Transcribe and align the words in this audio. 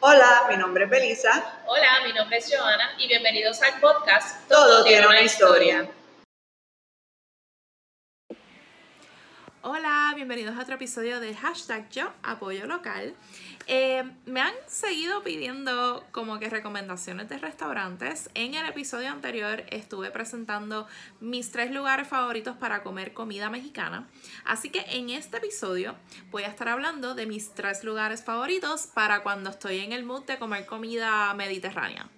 Hola, 0.00 0.46
mi 0.48 0.56
nombre 0.56 0.84
es 0.84 0.90
Belisa. 0.90 1.60
Hola, 1.66 1.88
mi 2.06 2.12
nombre 2.12 2.38
es 2.38 2.48
Joana 2.54 2.92
y 2.98 3.08
bienvenidos 3.08 3.60
al 3.62 3.80
podcast 3.80 4.48
Todo, 4.48 4.84
tiene 4.84 5.04
una 5.08 5.22
historia. 5.22 5.88
Hola, 9.70 10.14
bienvenidos 10.16 10.56
a 10.56 10.62
otro 10.62 10.76
episodio 10.76 11.20
de 11.20 11.34
hashtag 11.34 11.90
Yo 11.90 12.10
Apoyo 12.22 12.66
Local. 12.66 13.14
Eh, 13.66 14.02
me 14.24 14.40
han 14.40 14.54
seguido 14.66 15.22
pidiendo 15.22 16.06
como 16.10 16.38
que 16.38 16.48
recomendaciones 16.48 17.28
de 17.28 17.36
restaurantes. 17.36 18.30
En 18.32 18.54
el 18.54 18.64
episodio 18.64 19.10
anterior 19.10 19.64
estuve 19.68 20.10
presentando 20.10 20.86
mis 21.20 21.52
tres 21.52 21.70
lugares 21.70 22.08
favoritos 22.08 22.56
para 22.56 22.82
comer 22.82 23.12
comida 23.12 23.50
mexicana. 23.50 24.08
Así 24.46 24.70
que 24.70 24.86
en 24.88 25.10
este 25.10 25.36
episodio 25.36 25.96
voy 26.30 26.44
a 26.44 26.48
estar 26.48 26.68
hablando 26.68 27.14
de 27.14 27.26
mis 27.26 27.52
tres 27.52 27.84
lugares 27.84 28.24
favoritos 28.24 28.86
para 28.86 29.22
cuando 29.22 29.50
estoy 29.50 29.80
en 29.80 29.92
el 29.92 30.02
mood 30.02 30.24
de 30.24 30.38
comer 30.38 30.64
comida 30.64 31.34
mediterránea. 31.34 32.08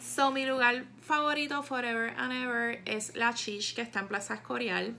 So, 0.00 0.30
mi 0.30 0.46
lugar 0.46 0.86
favorito 1.02 1.62
forever 1.62 2.14
and 2.16 2.32
ever 2.32 2.80
es 2.86 3.14
La 3.14 3.34
Chiche, 3.34 3.74
que 3.74 3.82
está 3.82 4.00
en 4.00 4.08
Plaza 4.08 4.32
Escorial. 4.32 4.94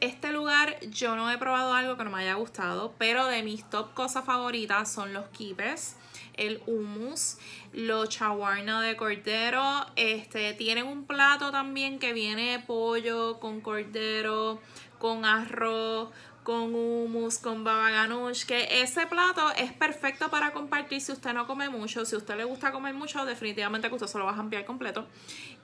Este 0.00 0.30
lugar 0.30 0.78
yo 0.90 1.16
no 1.16 1.30
he 1.30 1.38
probado 1.38 1.72
algo 1.72 1.96
que 1.96 2.04
no 2.04 2.10
me 2.10 2.20
haya 2.20 2.34
gustado, 2.34 2.94
pero 2.98 3.26
de 3.26 3.42
mis 3.42 3.64
top 3.70 3.94
cosas 3.94 4.26
favoritas 4.26 4.92
son 4.92 5.14
los 5.14 5.28
kipes, 5.28 5.96
el 6.34 6.62
hummus, 6.66 7.38
los 7.72 8.10
chawarna 8.10 8.82
de 8.82 8.94
cordero. 8.94 9.86
Este, 9.96 10.52
tienen 10.52 10.86
un 10.86 11.06
plato 11.06 11.50
también 11.50 11.98
que 11.98 12.12
viene 12.12 12.62
pollo 12.66 13.40
con 13.40 13.62
cordero, 13.62 14.60
con 14.98 15.24
arroz, 15.24 16.10
con 16.46 16.76
hummus, 16.76 17.38
con 17.38 17.64
baba 17.64 17.90
ganoush, 17.90 18.44
que 18.44 18.80
ese 18.80 19.04
plato 19.06 19.50
es 19.56 19.72
perfecto 19.72 20.30
para 20.30 20.52
compartir 20.52 21.00
si 21.00 21.10
usted 21.10 21.32
no 21.32 21.44
come 21.48 21.68
mucho, 21.68 22.04
si 22.04 22.14
usted 22.14 22.36
le 22.36 22.44
gusta 22.44 22.70
comer 22.70 22.94
mucho, 22.94 23.24
definitivamente 23.24 23.88
que 23.88 23.96
usted 23.96 24.06
se 24.06 24.16
lo 24.16 24.26
va 24.26 24.30
a 24.30 24.38
ampliar 24.38 24.64
completo. 24.64 25.08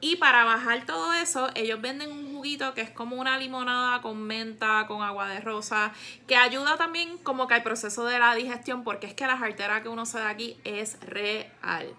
Y 0.01 0.17
para 0.17 0.45
bajar 0.45 0.84
todo 0.84 1.12
eso, 1.12 1.51
ellos 1.55 1.81
venden 1.81 2.11
un 2.11 2.34
juguito 2.34 2.75
que 2.75 2.81
es 2.81 2.91
como 2.91 3.15
una 3.15 3.39
limonada 3.39 4.03
con 4.03 4.21
menta, 4.25 4.89
con 4.89 5.03
agua 5.03 5.29
de 5.29 5.41
rosa, 5.41 5.93
que 6.27 6.34
ayuda 6.34 6.77
también 6.77 7.17
como 7.19 7.47
que 7.47 7.55
al 7.55 7.62
proceso 7.62 8.05
de 8.05 8.19
la 8.19 8.34
digestión, 8.34 8.83
porque 8.83 9.06
es 9.06 9.15
que 9.15 9.28
la 9.28 9.39
jartera 9.39 9.84
que 9.84 9.89
uno 9.89 10.05
se 10.05 10.19
da 10.19 10.31
aquí 10.31 10.56
es 10.65 10.99
real. 11.03 11.95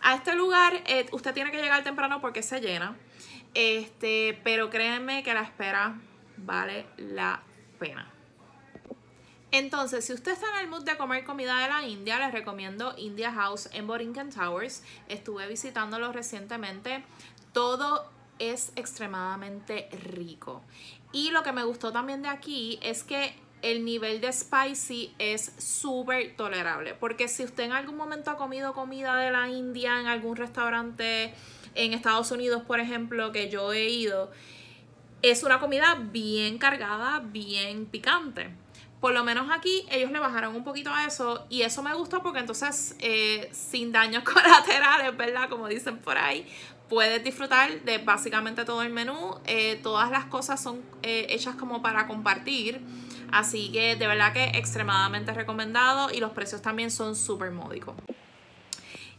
A 0.00 0.14
este 0.14 0.34
lugar 0.34 0.72
eh, 0.86 1.04
usted 1.12 1.34
tiene 1.34 1.50
que 1.50 1.60
llegar 1.60 1.84
temprano 1.84 2.22
porque 2.22 2.42
se 2.42 2.62
llena, 2.62 2.96
este, 3.52 4.40
pero 4.42 4.70
créanme 4.70 5.22
que 5.22 5.34
la 5.34 5.42
espera 5.42 5.96
vale 6.38 6.86
la 6.96 7.42
pena. 7.78 8.10
Entonces, 9.52 10.06
si 10.06 10.14
usted 10.14 10.32
está 10.32 10.46
en 10.54 10.64
el 10.64 10.70
mood 10.70 10.82
de 10.82 10.96
comer 10.96 11.24
comida 11.24 11.58
de 11.58 11.68
la 11.68 11.86
India, 11.86 12.18
les 12.18 12.32
recomiendo 12.32 12.94
India 12.96 13.30
House 13.32 13.68
en 13.72 13.86
Borinquen 13.86 14.30
Towers. 14.30 14.82
Estuve 15.08 15.46
visitándolo 15.46 16.10
recientemente. 16.10 17.04
Todo 17.52 18.10
es 18.38 18.72
extremadamente 18.76 19.90
rico. 20.14 20.62
Y 21.12 21.30
lo 21.32 21.42
que 21.42 21.52
me 21.52 21.64
gustó 21.64 21.92
también 21.92 22.22
de 22.22 22.28
aquí 22.28 22.78
es 22.82 23.04
que 23.04 23.34
el 23.60 23.84
nivel 23.84 24.22
de 24.22 24.32
spicy 24.32 25.14
es 25.18 25.52
súper 25.58 26.34
tolerable. 26.34 26.94
Porque 26.94 27.28
si 27.28 27.44
usted 27.44 27.64
en 27.64 27.72
algún 27.72 27.96
momento 27.96 28.30
ha 28.30 28.38
comido 28.38 28.72
comida 28.72 29.16
de 29.16 29.30
la 29.30 29.50
India 29.50 30.00
en 30.00 30.06
algún 30.06 30.36
restaurante 30.36 31.34
en 31.74 31.92
Estados 31.92 32.30
Unidos, 32.30 32.62
por 32.62 32.80
ejemplo, 32.80 33.32
que 33.32 33.50
yo 33.50 33.70
he 33.74 33.90
ido, 33.90 34.30
es 35.22 35.44
una 35.44 35.60
comida 35.60 35.96
bien 36.00 36.58
cargada, 36.58 37.20
bien 37.20 37.86
picante. 37.86 38.50
Por 39.00 39.14
lo 39.14 39.24
menos 39.24 39.48
aquí 39.50 39.84
ellos 39.90 40.12
le 40.12 40.20
bajaron 40.20 40.54
un 40.54 40.62
poquito 40.62 40.92
a 40.92 41.06
eso 41.06 41.46
y 41.48 41.62
eso 41.62 41.82
me 41.82 41.92
gustó 41.94 42.22
porque 42.22 42.38
entonces 42.38 42.94
eh, 43.00 43.48
sin 43.52 43.90
daños 43.90 44.22
colaterales, 44.24 45.16
¿verdad? 45.16 45.48
Como 45.48 45.66
dicen 45.68 45.98
por 45.98 46.18
ahí, 46.18 46.46
puedes 46.88 47.24
disfrutar 47.24 47.82
de 47.82 47.98
básicamente 47.98 48.64
todo 48.64 48.82
el 48.82 48.90
menú. 48.90 49.36
Eh, 49.46 49.80
todas 49.82 50.10
las 50.10 50.26
cosas 50.26 50.62
son 50.62 50.82
eh, 51.02 51.26
hechas 51.30 51.56
como 51.56 51.82
para 51.82 52.06
compartir. 52.06 52.80
Así 53.32 53.72
que 53.72 53.96
de 53.96 54.06
verdad 54.06 54.32
que 54.32 54.44
extremadamente 54.58 55.32
recomendado 55.32 56.12
y 56.12 56.20
los 56.20 56.32
precios 56.32 56.62
también 56.62 56.90
son 56.90 57.16
súper 57.16 57.50
módicos. 57.50 57.94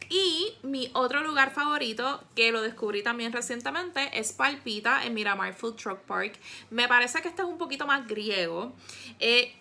Y 0.10 0.56
mi 0.62 0.92
otro 0.94 1.24
lugar 1.24 1.52
favorito, 1.52 2.24
que 2.36 2.52
lo 2.52 2.62
descubrí 2.62 3.02
también 3.04 3.34
recientemente, 3.34 4.20
es 4.20 4.32
Palpita 4.32 5.06
en 5.06 5.14
Miramar 5.14 5.54
Food 5.54 5.76
Truck 5.76 6.00
Park. 6.02 6.40
Me 6.70 6.88
parece 6.88 7.22
que 7.22 7.30
este 7.30 7.42
es 7.42 7.48
un 7.48 7.58
poquito 7.58 7.88
más 7.88 8.08
griego. 8.08 8.74
Eh, 9.20 9.56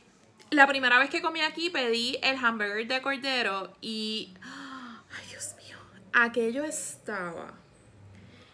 la 0.50 0.66
primera 0.66 0.98
vez 0.98 1.08
que 1.08 1.22
comí 1.22 1.40
aquí 1.40 1.70
pedí 1.70 2.18
el 2.22 2.36
hamburger 2.36 2.86
de 2.86 3.00
cordero 3.00 3.72
y... 3.80 4.34
Ay, 4.42 5.26
Dios 5.30 5.54
mío. 5.56 5.78
Aquello 6.12 6.64
estaba. 6.64 7.54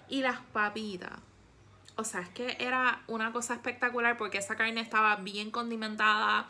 Y 0.09 0.23
las 0.23 0.41
papitas. 0.53 1.19
O 1.97 2.05
sea, 2.05 2.21
es 2.21 2.29
que 2.29 2.57
era 2.61 3.03
una 3.09 3.33
cosa 3.33 3.55
espectacular 3.55 4.17
porque 4.17 4.39
esa 4.39 4.55
carne 4.55 4.81
estaba 4.81 5.17
bien 5.17 5.51
condimentada 5.51 6.47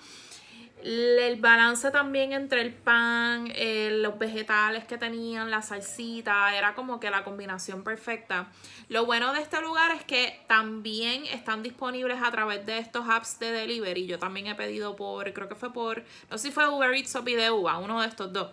el 0.83 1.37
balance 1.41 1.91
también 1.91 2.33
entre 2.33 2.61
el 2.61 2.73
pan, 2.73 3.53
eh, 3.55 3.91
los 4.01 4.19
vegetales 4.19 4.85
que 4.85 4.97
tenían, 4.97 5.51
la 5.51 5.63
salsita, 5.63 6.57
era 6.57 6.75
como 6.75 7.01
que 7.01 7.11
la 7.11 7.25
combinación 7.25 7.83
perfecta. 7.83 8.49
Lo 8.89 9.05
bueno 9.05 9.33
de 9.33 9.41
este 9.41 9.61
lugar 9.61 9.91
es 9.91 10.05
que 10.05 10.41
también 10.47 11.27
están 11.27 11.63
disponibles 11.63 12.23
a 12.23 12.31
través 12.31 12.65
de 12.65 12.79
estos 12.79 13.09
apps 13.09 13.39
de 13.39 13.51
delivery. 13.51 14.07
Yo 14.07 14.19
también 14.19 14.47
he 14.47 14.55
pedido 14.55 14.97
por, 14.97 15.33
creo 15.33 15.49
que 15.49 15.55
fue 15.55 15.73
por, 15.73 16.05
no 16.31 16.39
sé 16.39 16.49
si 16.49 16.53
fue 16.53 16.69
Uber 16.69 16.93
Eats 16.95 17.17
o 17.17 17.25
Pideuva, 17.25 17.79
uno 17.79 18.01
de 18.01 18.09
estos 18.09 18.33
dos. 18.33 18.51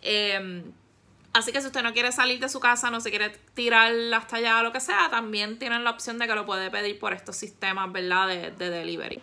Em, 0.00 0.64
así 1.32 1.52
que 1.52 1.60
si 1.60 1.66
usted 1.66 1.82
no 1.82 1.92
quiere 1.92 2.12
salir 2.12 2.40
de 2.40 2.48
su 2.48 2.60
casa, 2.60 2.90
no 2.90 3.00
se 3.00 3.10
quiere 3.10 3.30
tirar 3.54 3.92
hasta 4.14 4.36
allá 4.36 4.60
o 4.60 4.62
lo 4.62 4.72
que 4.72 4.80
sea, 4.80 5.10
también 5.10 5.58
tienen 5.58 5.84
la 5.84 5.90
opción 5.90 6.18
de 6.18 6.26
que 6.26 6.34
lo 6.34 6.46
puede 6.46 6.70
pedir 6.70 6.98
por 6.98 7.12
estos 7.12 7.36
sistemas, 7.36 7.92
¿verdad? 7.92 8.28
De, 8.28 8.50
de 8.52 8.70
delivery. 8.70 9.20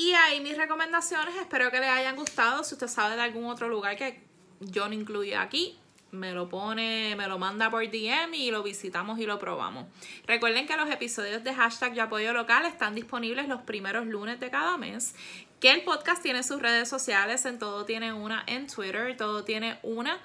Y 0.00 0.14
ahí 0.14 0.40
mis 0.40 0.56
recomendaciones, 0.56 1.36
espero 1.36 1.70
que 1.70 1.78
les 1.78 1.90
hayan 1.90 2.16
gustado. 2.16 2.64
Si 2.64 2.72
usted 2.72 2.88
sabe 2.88 3.16
de 3.16 3.20
algún 3.20 3.44
otro 3.44 3.68
lugar 3.68 3.96
que 3.96 4.22
yo 4.58 4.88
no 4.88 4.94
incluí 4.94 5.34
aquí, 5.34 5.78
me 6.10 6.32
lo 6.32 6.48
pone, 6.48 7.14
me 7.16 7.28
lo 7.28 7.38
manda 7.38 7.70
por 7.70 7.82
DM 7.84 8.32
y 8.32 8.50
lo 8.50 8.62
visitamos 8.62 9.18
y 9.18 9.26
lo 9.26 9.38
probamos. 9.38 9.84
Recuerden 10.26 10.66
que 10.66 10.74
los 10.78 10.88
episodios 10.88 11.44
de 11.44 11.52
hashtag 11.52 11.92
de 11.92 12.00
apoyo 12.00 12.32
local 12.32 12.64
están 12.64 12.94
disponibles 12.94 13.46
los 13.46 13.60
primeros 13.60 14.06
lunes 14.06 14.40
de 14.40 14.48
cada 14.48 14.78
mes. 14.78 15.14
Que 15.60 15.70
el 15.70 15.82
podcast 15.82 16.22
tiene 16.22 16.44
sus 16.44 16.62
redes 16.62 16.88
sociales, 16.88 17.44
en 17.44 17.58
todo 17.58 17.84
tiene 17.84 18.14
una 18.14 18.42
en 18.46 18.68
Twitter, 18.68 19.18
todo 19.18 19.44
tiene 19.44 19.80
una 19.82 20.18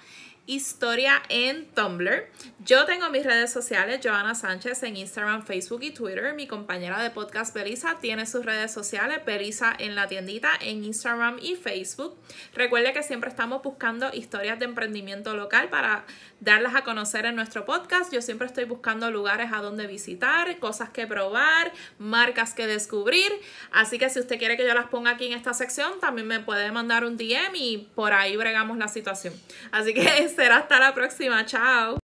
historia 0.47 1.23
en 1.29 1.65
Tumblr. 1.67 2.27
Yo 2.63 2.85
tengo 2.85 3.09
mis 3.09 3.23
redes 3.23 3.51
sociales, 3.51 3.99
Joana 4.03 4.35
Sánchez 4.35 4.83
en 4.83 4.97
Instagram, 4.97 5.43
Facebook 5.43 5.83
y 5.83 5.91
Twitter. 5.91 6.33
Mi 6.35 6.47
compañera 6.47 7.01
de 7.01 7.09
podcast, 7.09 7.53
Belisa, 7.53 7.97
tiene 7.99 8.25
sus 8.25 8.45
redes 8.45 8.71
sociales, 8.71 9.23
Belisa 9.25 9.75
en 9.77 9.95
la 9.95 10.07
tiendita 10.07 10.51
en 10.61 10.83
Instagram 10.83 11.37
y 11.41 11.55
Facebook. 11.55 12.15
Recuerde 12.53 12.93
que 12.93 13.03
siempre 13.03 13.29
estamos 13.29 13.63
buscando 13.63 14.13
historias 14.13 14.59
de 14.59 14.65
emprendimiento 14.65 15.35
local 15.35 15.69
para 15.69 16.05
darlas 16.39 16.75
a 16.75 16.83
conocer 16.83 17.25
en 17.25 17.35
nuestro 17.35 17.65
podcast. 17.65 18.13
Yo 18.13 18.21
siempre 18.21 18.47
estoy 18.47 18.65
buscando 18.65 19.09
lugares 19.09 19.51
a 19.51 19.61
donde 19.61 19.87
visitar, 19.87 20.59
cosas 20.59 20.89
que 20.89 21.07
probar, 21.07 21.71
marcas 21.97 22.53
que 22.53 22.67
descubrir. 22.67 23.31
Así 23.71 23.97
que 23.97 24.09
si 24.09 24.19
usted 24.19 24.37
quiere 24.37 24.57
que 24.57 24.65
yo 24.65 24.73
las 24.73 24.87
ponga 24.87 25.11
aquí 25.11 25.27
en 25.27 25.33
esta 25.33 25.53
sección, 25.53 25.99
también 25.99 26.27
me 26.27 26.39
puede 26.39 26.71
mandar 26.71 27.03
un 27.03 27.17
DM 27.17 27.55
y 27.55 27.89
por 27.95 28.13
ahí 28.13 28.37
bregamos 28.37 28.77
la 28.77 28.87
situación. 28.87 29.33
Así 29.71 29.93
que 29.93 30.01
será 30.35 30.57
hasta 30.57 30.79
la 30.79 30.93
próxima. 30.93 31.45
Chao. 31.45 32.04